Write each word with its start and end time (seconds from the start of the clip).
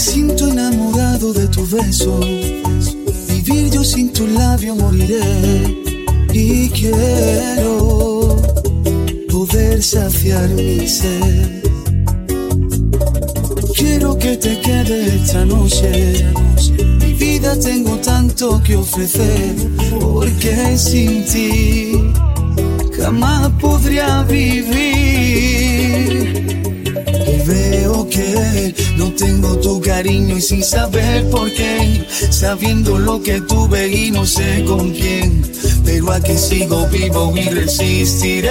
Siento 0.00 0.48
enamorado 0.48 1.32
de 1.34 1.46
tu 1.48 1.66
beso. 1.66 2.18
Vivir 3.28 3.70
yo 3.70 3.84
sin 3.84 4.10
tu 4.12 4.26
labio 4.26 4.74
moriré. 4.74 5.20
Y 6.32 6.70
quiero 6.70 8.36
poder 9.30 9.82
saciar 9.82 10.48
mi 10.50 10.88
sed. 10.88 11.62
Quiero 13.76 14.16
que 14.18 14.36
te 14.38 14.58
quede 14.60 15.16
esta 15.16 15.44
noche. 15.44 16.32
Mi 17.00 17.12
vida 17.12 17.58
tengo 17.58 17.96
tanto 17.96 18.62
que 18.62 18.76
ofrecer. 18.76 19.54
Porque 20.00 20.78
sin 20.78 21.24
ti 21.26 21.92
jamás 22.98 23.50
podría 23.60 24.22
vivir. 24.22 24.70
Y 27.32 27.36
veo 27.46 28.08
que 28.08 28.74
no 29.00 29.10
tengo 29.14 29.56
tu 29.60 29.80
cariño 29.80 30.36
y 30.36 30.42
sin 30.42 30.62
saber 30.62 31.24
por 31.30 31.50
qué, 31.54 32.04
sabiendo 32.30 32.98
lo 32.98 33.22
que 33.22 33.40
tuve 33.40 33.88
y 33.88 34.10
no 34.10 34.26
sé 34.26 34.62
con 34.66 34.90
quién, 34.90 35.42
pero 35.86 36.12
aquí 36.12 36.36
sigo 36.36 36.86
vivo 36.88 37.32
y 37.34 37.48
resistiré. 37.48 38.50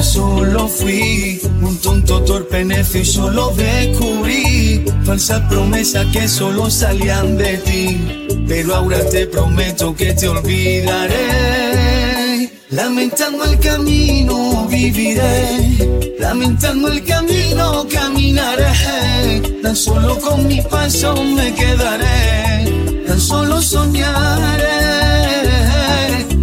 Solo 0.00 0.66
fui 0.66 1.40
un 1.62 1.76
tonto 1.78 2.20
torpe 2.24 2.64
necio 2.64 3.00
y 3.00 3.04
solo 3.04 3.52
descubrí 3.56 4.84
falsas 5.04 5.42
promesas 5.48 6.04
que 6.12 6.26
solo 6.26 6.68
salían 6.70 7.38
de 7.38 7.58
ti, 7.58 8.26
pero 8.48 8.74
ahora 8.74 9.08
te 9.08 9.28
prometo 9.28 9.94
que 9.94 10.14
te 10.14 10.26
olvidaré. 10.28 11.74
Lamentando 12.70 13.44
el 13.44 13.56
camino 13.60 14.66
viviré, 14.68 16.03
lamentando 16.24 16.88
el 16.88 17.04
camino 17.04 17.86
caminaré, 17.92 18.72
tan 19.62 19.76
solo 19.76 20.18
con 20.20 20.46
mi 20.46 20.60
paso 20.62 21.14
me 21.22 21.54
quedaré, 21.54 22.64
tan 23.06 23.20
solo 23.20 23.60
soñaré, 23.60 24.78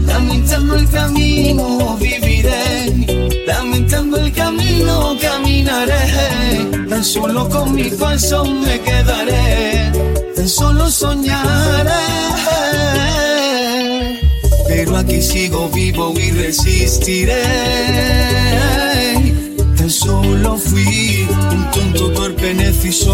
lamentando 0.05 0.75
el 0.75 0.87
camino 0.87 1.97
viviré, 1.99 3.43
lamentando 3.47 4.17
el 4.17 4.31
camino 4.31 5.17
caminaré, 5.19 6.03
tan 6.87 7.03
solo 7.03 7.49
con 7.49 7.73
mi 7.73 7.89
paso 7.89 8.45
me 8.45 8.79
quedaré, 8.81 9.91
tan 10.35 10.47
solo 10.47 10.91
soñaré. 10.91 12.01
Pero 14.67 14.95
aquí 14.97 15.21
sigo 15.21 15.69
vivo 15.69 16.13
y 16.17 16.31
resistiré. 16.31 17.41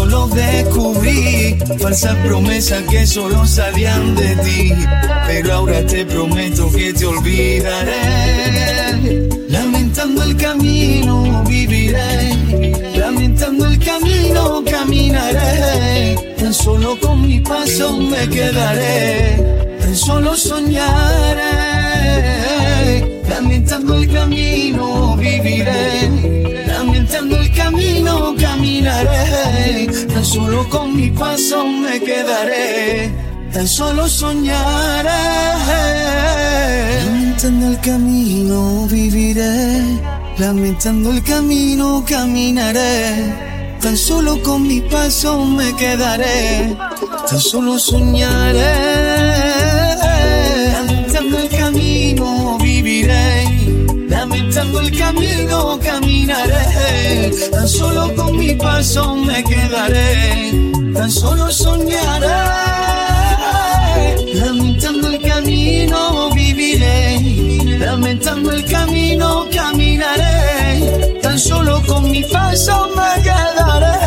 Solo 0.08 0.28
descubrí 0.28 1.58
falsas 1.78 2.16
promesas 2.24 2.82
que 2.90 3.06
solo 3.06 3.46
salían 3.46 4.14
de 4.14 4.36
ti. 4.36 4.72
Pero 5.26 5.54
ahora 5.54 5.84
te 5.86 6.06
prometo 6.06 6.70
que 6.72 6.92
te 6.94 7.06
olvidaré. 7.06 7.98
Lamentando 9.48 10.22
el 10.22 10.36
camino 10.36 11.44
viviré, 11.46 12.34
lamentando 12.96 13.66
el 13.66 13.78
camino 13.78 14.62
caminaré. 14.64 16.16
Tan 16.38 16.54
solo 16.54 16.98
con 17.00 17.26
mi 17.26 17.40
paso 17.40 17.96
me 17.98 18.28
quedaré 18.28 19.58
tan 19.88 19.96
solo 19.96 20.36
soñaré, 20.36 21.42
lamentando 23.26 23.94
el 23.94 24.12
camino 24.12 25.16
viviré, 25.16 25.97
caminaré, 28.58 29.86
tan 30.12 30.24
solo 30.24 30.68
con 30.68 30.96
mi 30.96 31.10
paso 31.10 31.64
me 31.64 32.00
quedaré, 32.00 33.12
tan 33.52 33.68
solo 33.68 34.08
soñaré, 34.08 35.08
lamentando 37.04 37.68
el 37.68 37.80
camino 37.80 38.86
viviré, 38.90 40.00
lamentando 40.38 41.12
el 41.12 41.22
camino 41.22 42.04
caminaré. 42.06 43.48
Tan 43.80 43.96
solo 43.96 44.42
con 44.42 44.66
mi 44.66 44.80
paso 44.80 45.44
me 45.44 45.72
quedaré, 45.76 46.76
tan 47.30 47.40
solo 47.40 47.78
soñaré. 47.78 48.74
Lamentando 50.72 51.38
el 51.38 51.48
camino 51.48 52.58
viviré, 52.60 53.86
lamentando 54.08 54.80
el 54.80 54.98
camino 54.98 55.78
caminaré. 55.80 56.57
Tan 57.50 57.68
solo 57.68 58.14
con 58.14 58.36
mi 58.36 58.54
paso 58.54 59.14
me 59.16 59.42
quedaré, 59.44 60.52
tan 60.94 61.10
solo 61.10 61.50
soñaré. 61.50 62.26
Lamentando 64.34 65.08
el 65.08 65.22
camino 65.22 66.30
viviré, 66.34 67.18
lamentando 67.78 68.52
el 68.52 68.64
camino 68.64 69.46
caminaré. 69.52 71.18
Tan 71.22 71.38
solo 71.38 71.82
con 71.86 72.10
mi 72.10 72.22
paso 72.24 72.90
me 72.96 73.22
quedaré. 73.22 73.98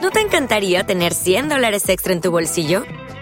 ¿No 0.00 0.10
te 0.10 0.20
encantaría 0.20 0.84
tener 0.86 1.12
100 1.12 1.48
dólares 1.48 1.88
extra 1.88 2.12
en 2.12 2.20
tu 2.20 2.30
bolsillo? 2.30 2.84